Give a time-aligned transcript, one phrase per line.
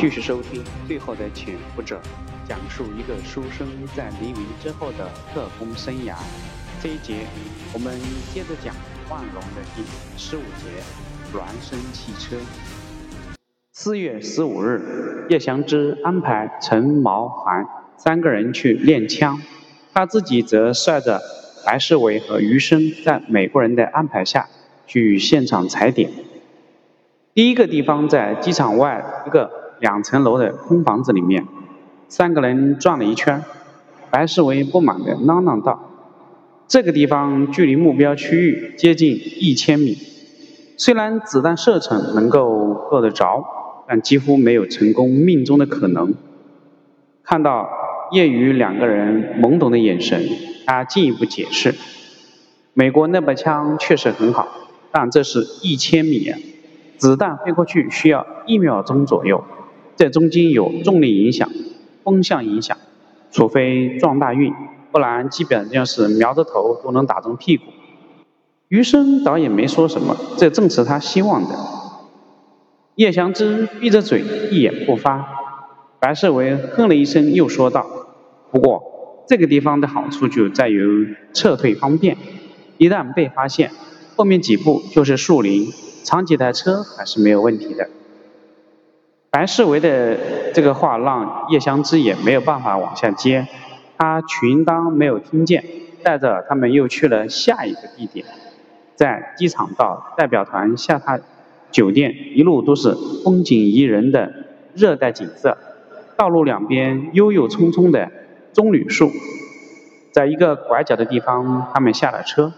[0.00, 1.96] 继续收听《最后的潜伏者》，
[2.48, 3.66] 讲述一个书生
[3.96, 6.14] 在黎明之后的特工生涯。
[6.80, 7.26] 这一节
[7.74, 7.92] 我们
[8.32, 8.72] 接着讲
[9.10, 9.82] 万隆的第
[10.16, 10.68] 十五节——
[11.34, 12.36] 孪生汽车。
[13.72, 19.42] 四月十五日，叶祥之安排陈、毛、韩三个人去练枪，
[19.92, 21.20] 他自己则率着
[21.66, 24.48] 白世伟和余生，在美国人的安排下
[24.86, 26.08] 去现场踩点。
[27.34, 29.50] 第一个地方在机场外一个
[29.80, 31.46] 两层楼的空房子里面，
[32.08, 33.44] 三个人转了一圈，
[34.10, 35.84] 白世伟不满地嚷嚷道。
[36.66, 39.96] 这个地方距离目标区域接近一千米，
[40.76, 43.44] 虽然子弹射程能够够得着，
[43.88, 46.14] 但几乎没有成功命中的可能。
[47.24, 47.68] 看到
[48.12, 50.22] 叶宇两个人懵懂的眼神，
[50.66, 51.74] 他进一步解释：
[52.74, 54.48] 美国那把枪确实很好，
[54.90, 56.32] 但这是一千米，
[56.98, 59.44] 子弹飞过去需要一秒钟左右，
[59.98, 61.50] 这中间有重力影响、
[62.04, 62.78] 风向影响，
[63.32, 64.54] 除非撞大运。
[64.92, 67.64] 不然基本上是瞄着头都能打中屁股。
[68.68, 71.50] 余生倒也没说什么，这正是他希望的。
[72.94, 75.28] 叶祥之闭着嘴，一言不发。
[75.98, 77.84] 白世伟哼了一声，又说道
[78.52, 82.16] ：“不过这个地方的好处就在于撤退方便，
[82.78, 83.72] 一旦被发现，
[84.16, 85.72] 后面几步就是树林，
[86.04, 87.90] 藏几台车还是没有问题的。”
[89.30, 93.46] 白世伟的这个话让叶祥之也没有办法往下接。
[93.98, 95.64] 他群当没有听见，
[96.02, 98.24] 带着他们又去了下一个地点，
[98.94, 101.20] 在机场到代表团下榻
[101.70, 104.32] 酒店，一路都是风景宜人的
[104.74, 105.58] 热带景色，
[106.16, 108.10] 道路两边悠悠葱葱的
[108.52, 109.10] 棕榈树，
[110.10, 112.54] 在一个拐角的地方，他们下了车，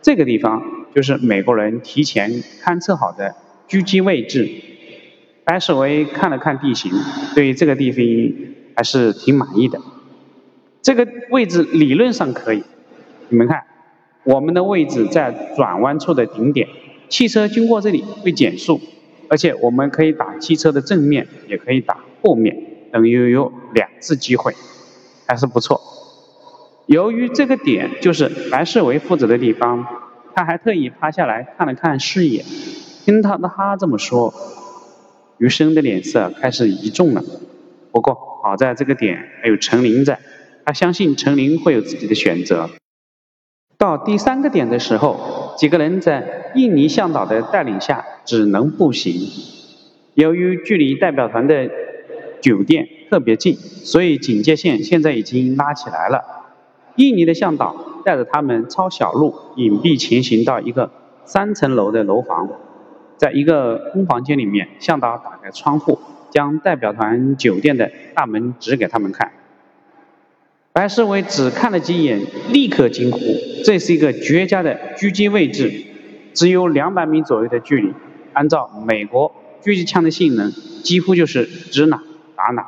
[0.00, 0.62] 这个地方
[0.94, 2.30] 就是美国人提前
[2.62, 3.34] 勘测好的
[3.68, 4.48] 狙击位置。
[5.48, 6.92] 白世维看了看地形，
[7.34, 8.04] 对这个地方
[8.76, 9.80] 还是挺满意的。
[10.82, 12.62] 这个位置理论上可以，
[13.30, 13.64] 你们看，
[14.24, 16.68] 我们的位置在转弯处的顶点，
[17.08, 18.78] 汽车经过这里会减速，
[19.30, 22.54] 而且我们可以打汽车的正面，也可以打后面，
[22.92, 24.52] 等于有两次机会，
[25.26, 25.80] 还是不错。
[26.84, 29.86] 由于这个点就是白世维负责的地方，
[30.34, 32.44] 他还特意趴下来看了看视野，
[33.06, 34.34] 听他他这么说，
[35.38, 37.24] 余生的脸色开始移重了。
[37.90, 40.18] 不过好在这个点还有陈林在。
[40.64, 42.68] 他相信陈林会有自己的选择。
[43.78, 49.14] 到第三个点的时候，几个人在印尼向导的带领下只能步行。
[50.12, 51.70] 由于距离代表团的
[52.42, 56.22] 酒店特别近，所以警戒线现在已经拉起来了。
[56.96, 60.90] 印尼的向导带着他们抄小路，隐蔽前行到一个
[61.24, 62.46] 三层楼的楼房，
[63.18, 65.98] 在一个空房间里面，向导打开窗户，
[66.30, 69.32] 将代表团酒店的大门指给他们看。
[70.72, 72.20] 白世伟只看了几眼，
[72.52, 73.18] 立刻惊呼
[73.66, 75.72] ：“这是一个绝佳的狙击位置，
[76.32, 77.92] 只有两百米左右的距离。
[78.32, 80.52] 按照美国狙击枪的性能，
[80.84, 82.00] 几乎就是指哪
[82.36, 82.64] 打哪。”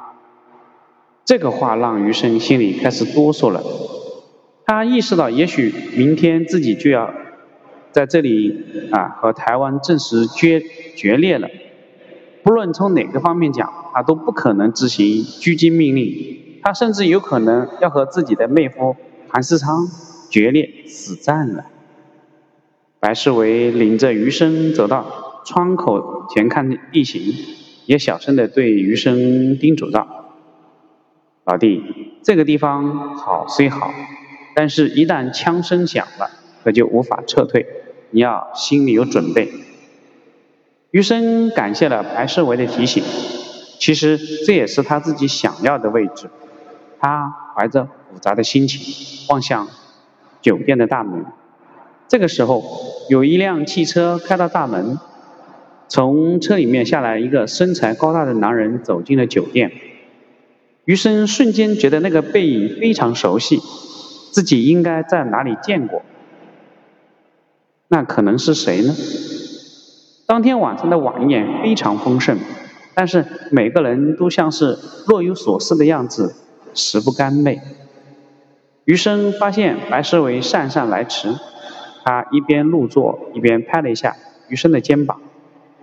[1.24, 3.62] 这个话让余生心里开始哆嗦了。
[4.66, 7.14] 他意识到，也许明天自己就要
[7.92, 10.60] 在这里啊和台湾正式决
[10.96, 11.48] 决裂了。
[12.42, 16.60] 不论从哪个方面讲，他都不可能执行狙击命令。
[16.62, 18.96] 他甚至有可能要和自己的妹夫
[19.28, 19.88] 韩世昌
[20.30, 21.66] 决裂死战了。
[22.98, 27.34] 白世维领着余生走到窗口前看地形，
[27.86, 30.34] 也小声的对余生叮嘱道
[31.44, 31.82] ：“老弟，
[32.22, 33.90] 这个地方好虽好，
[34.54, 36.30] 但是一旦枪声响了，
[36.64, 37.66] 可就无法撤退，
[38.10, 39.52] 你要心里有准备。”
[40.92, 43.02] 余生感谢了白世维的提醒，
[43.78, 46.28] 其实这也是他自己想要的位置。
[46.98, 49.68] 他怀着复杂的心情望向
[50.42, 51.24] 酒店的大门。
[52.08, 52.64] 这个时候，
[53.08, 54.98] 有一辆汽车开到大门，
[55.88, 59.70] 从车里面下来一个身材高大的男人走进了酒店。
[60.84, 63.60] 余生瞬间觉得那个背影非常熟悉，
[64.32, 66.02] 自己应该在哪里见过。
[67.92, 68.94] 那可能是谁呢？
[70.26, 72.38] 当天晚上的晚宴非常丰盛，
[72.94, 76.36] 但是每个人都像是若有所思的样子。
[76.72, 77.60] 食不甘味。
[78.84, 81.34] 余生发现白世伟姗姗来迟，
[82.04, 84.14] 他一边入座一边拍了一下
[84.46, 85.20] 余生的肩膀，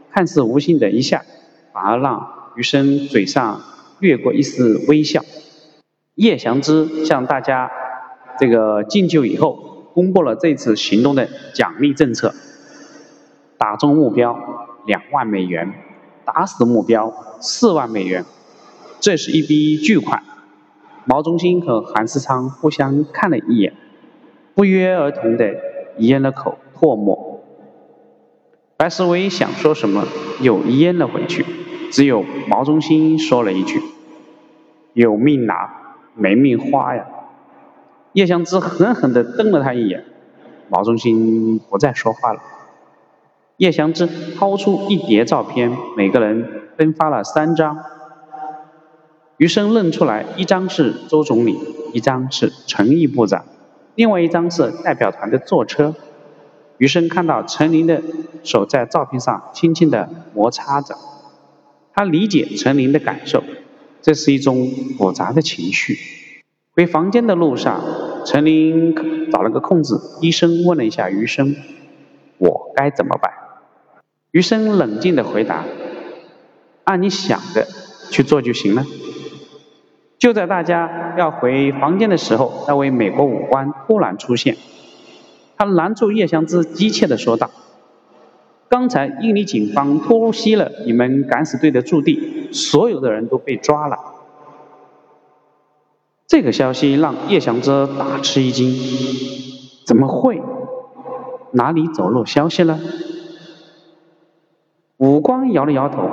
[0.10, 1.26] 看似无心的一下，
[1.74, 2.26] 反而让
[2.56, 3.62] 余生嘴上
[4.00, 5.26] 掠过一丝微笑。
[6.16, 7.70] 叶祥之向大家
[8.40, 12.36] 这个敬酒以后，公布了这次行动的奖励政策：
[13.58, 14.38] 打中目标
[14.86, 15.74] 两万美元，
[16.24, 17.12] 打死目标
[17.42, 18.24] 四万美元，
[19.00, 20.22] 这是一笔巨款。
[21.06, 23.74] 毛中心和韩世昌互相看了一眼，
[24.54, 25.56] 不约而同的
[25.98, 27.42] 咽了口唾沫。
[28.78, 30.06] 白思维想说什么，
[30.40, 31.44] 又咽了回去。
[31.90, 33.82] 只有毛中心说了一句
[34.94, 37.08] ：“有命拿，没命花呀。”
[38.18, 40.04] 叶湘之狠狠地瞪了他一眼。
[40.70, 42.42] 毛中心不再说话了。
[43.58, 47.78] 叶湘之掏出一叠照片，每个人分发了三张。
[49.38, 51.60] 余生认出来，一张是周总理，
[51.94, 53.46] 一张是陈毅部长，
[53.94, 55.94] 另外一张是代表团的坐车。
[56.80, 58.02] 余生看到陈林的
[58.44, 60.98] 手在照片上轻轻地摩擦着，
[61.94, 63.44] 他理解陈林的感受，
[64.02, 66.00] 这是一种复杂的情绪。
[66.78, 67.82] 回房间的路上，
[68.24, 68.94] 陈林
[69.32, 71.56] 找了个空子，低声问了一下余生
[72.38, 73.32] ：“我该怎么办？”
[74.30, 75.66] 余生冷静的回答
[76.86, 77.68] ：“按你想的
[78.12, 78.86] 去做就行了。”
[80.20, 84.56] 就在大家要回房间的时候，那位美国武官突然出现。
[85.58, 87.50] 他拦住叶湘之，急切地说道
[88.70, 93.98] ：“刚才印尼警方偷袭了你们敢死队的驻地，所有的人都被抓了。”
[96.28, 98.76] 这个消息让叶湘之大吃一惊
[99.88, 100.42] ：“怎么会？
[101.54, 102.80] 哪里走漏消息了？”
[104.98, 106.04] 武官摇了摇头：“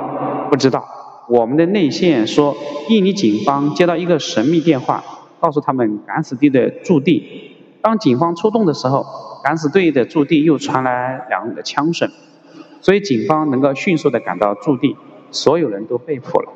[0.50, 0.84] 不知道。
[1.28, 2.56] 我们的内线说，
[2.88, 5.02] 印尼警方接到一个神秘电话，
[5.40, 7.50] 告诉他们敢死队的驻地。
[7.82, 9.04] 当警方出动的时候。”
[9.44, 12.10] 敢死队的驻地又传来两人的枪声，
[12.80, 14.96] 所以警方能够迅速的赶到驻地，
[15.32, 16.50] 所有人都被捕了。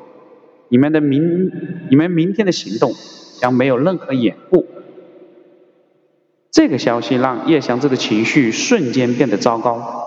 [0.69, 1.51] 你们的明，
[1.91, 2.91] 你们明天的行动
[3.39, 4.67] 将没有任何掩护。
[6.51, 10.05] 这个消息让叶祥之的情绪瞬间变得糟糕。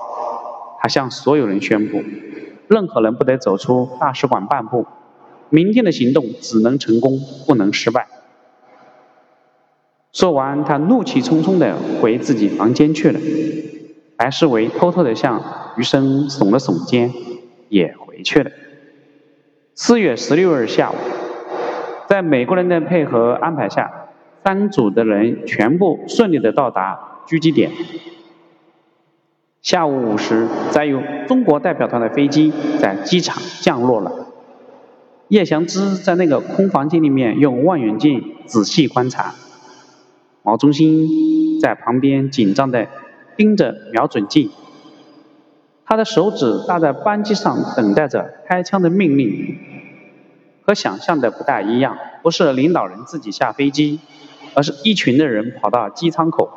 [0.81, 2.02] 他向所有人宣布，
[2.69, 4.87] 任何人不得走出大使馆半步。
[5.49, 8.08] 明天的行动只能成功，不能失败。
[10.12, 13.20] 说完，他怒气冲冲地回自己房间去了。
[14.17, 17.12] 白世维偷偷地向余生耸了耸肩，
[17.69, 18.50] 也回去了。
[19.75, 20.94] 四月十六日下午，
[22.08, 24.08] 在美国人的配合安排下，
[24.44, 27.70] 三组的人全部顺利地到达狙击点。
[29.62, 34.26] 下午五时，载有中国代表团的飞机在机场降落了。
[35.28, 39.34] 叶祥之在那个空房间里面用望远镜仔细观察。
[40.43, 42.88] 毛中心在旁边紧张地
[43.37, 44.50] 盯着瞄准镜，
[45.87, 49.56] 他的手指搭在扳机上，等待着开枪的命令。
[50.72, 54.00] 和想象的不大一样，不是领导人自己下飞机，
[54.54, 56.48] 而是一群的人跑到机舱口，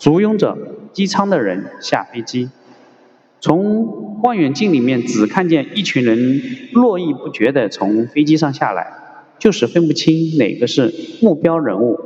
[0.00, 0.58] 簇拥着
[0.92, 2.50] 机舱的人下飞机。
[3.38, 6.42] 从望远镜里面只看见一群人
[6.72, 8.92] 络绎不绝地从飞机上下来，
[9.38, 10.92] 就是分不清哪个是
[11.22, 12.00] 目标人物。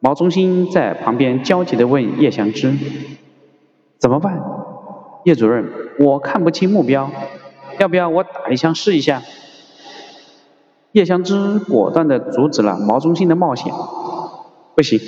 [0.00, 2.74] 毛中心在旁边焦急地问叶祥之
[3.96, 4.38] ：“怎么办？
[5.24, 5.66] 叶主任，
[5.98, 7.10] 我看不清目标，
[7.80, 9.22] 要不要我打一枪试一下？”
[10.92, 13.72] 叶祥之果断地阻止了毛中心的冒险
[14.76, 15.00] ：“不行，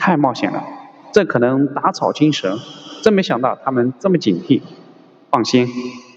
[0.00, 0.64] 太冒险了，
[1.12, 2.58] 这可能打草惊蛇。
[3.02, 4.60] 真没想到他们这么警惕。
[5.30, 5.68] 放心，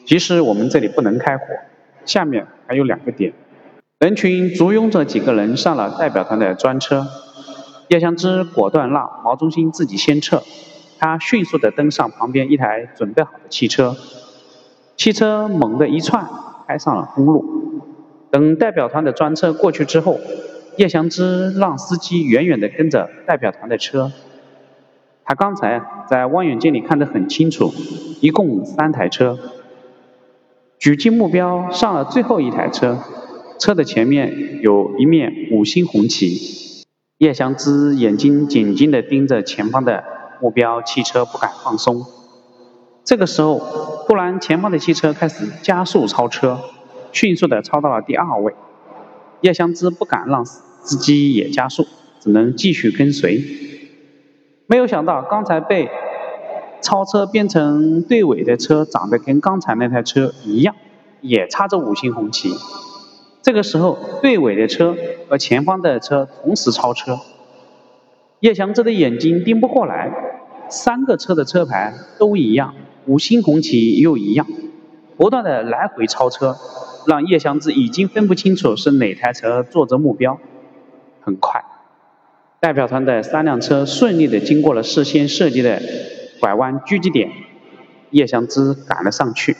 [0.08, 1.44] 即使我们这里不能开火，
[2.04, 3.34] 下面还有两个点。”
[4.00, 7.06] 人群簇拥着几个人上了代表团的专车。
[7.90, 10.42] 叶湘之果断让毛中心自己先撤，
[10.98, 13.96] 他迅速地登上旁边一台准备好的汽车，
[15.02, 16.28] 汽车猛地一窜，
[16.68, 17.44] 开上了公路。
[18.30, 20.20] 等代表团的专车过去之后，
[20.78, 24.12] 叶湘之让司机远远地跟着代表团的车。
[25.24, 27.74] 他刚才在望远镜里看得很清楚，
[28.22, 29.40] 一共三台车。
[30.80, 33.00] 狙击目标上了最后一台车，
[33.58, 36.86] 车的前面有一面五星红旗。
[37.18, 40.04] 叶湘之眼睛紧紧地盯着前方的
[40.40, 42.06] 目标汽车，不敢放松。
[43.04, 43.60] 这个时候，
[44.08, 46.60] 突然前方的汽车开始加速超车，
[47.12, 48.54] 迅速的超到了第二位。
[49.42, 51.88] 叶湘之不敢让司机也加速，
[52.20, 53.44] 只能继续跟随。
[54.68, 55.90] 没有想到，刚才被
[56.82, 60.76] 超车变成队尾的车，长得跟刚才那台车一样，
[61.22, 62.54] 也插着五星红旗。
[63.42, 64.96] 这个时候，队尾的车
[65.28, 67.20] 和前方的车同时超车，
[68.40, 70.12] 叶祥之的眼睛盯不过来，
[70.70, 74.48] 三个车的车牌都一样，五星红旗又一样，
[75.18, 76.58] 不断的来回超车，
[77.08, 80.40] 让叶祥之已经分不清楚是哪台车坐着目标。
[81.22, 81.64] 很快，
[82.60, 85.82] 代表团的三辆车顺利的经过了事先设计的
[86.40, 87.32] 拐弯狙击点，
[88.10, 89.56] 叶祥之赶了上去。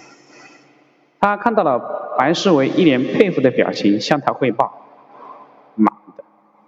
[1.20, 4.88] 他看到了白世伟一脸佩服的表情，向他汇报
[5.76, 6.24] ：“妈的，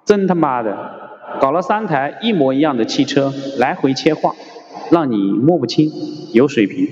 [0.06, 4.36] 真他妈的，搞了三台一模一样的汽车来回切换，
[4.92, 5.92] 让你摸不清，
[6.32, 6.88] 有水平，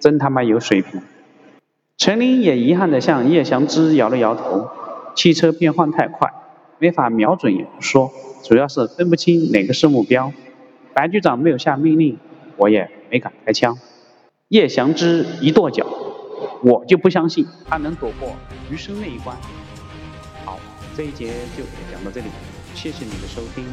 [0.00, 1.02] 真他妈有水平。”
[1.96, 4.68] 陈林也遗憾地向叶祥之摇了摇头
[5.14, 6.32] ：“汽车变换太快，
[6.78, 8.10] 没法瞄准也不说，
[8.42, 10.32] 主要是分不清哪个是目标。
[10.92, 12.18] 白局长没有下命令，
[12.56, 13.78] 我也没敢开枪。”
[14.48, 15.86] 叶祥之一跺脚。
[16.62, 18.30] 我就不相信他能躲过
[18.70, 19.36] 余生那一关。
[20.46, 20.58] 好，
[20.96, 22.26] 这一节就讲到这里，
[22.74, 23.64] 谢谢你的收听。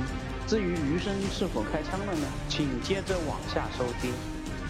[0.52, 2.28] 至于余生是否开枪了呢？
[2.50, 4.12] 请接着往下收听。